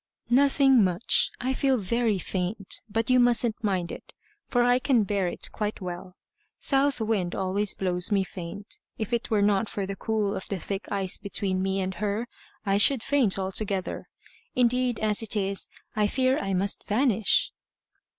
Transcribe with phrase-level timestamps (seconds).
[0.31, 1.29] "Nothing much.
[1.39, 2.81] I feel very faint.
[2.89, 4.13] But you mustn't mind it,
[4.47, 6.15] for I can bear it quite well.
[6.57, 8.79] South Wind always blows me faint.
[8.97, 12.27] If it were not for the cool of the thick ice between me and her,
[12.65, 14.09] I should faint altogether.
[14.55, 17.51] Indeed, as it is, I fear I must vanish."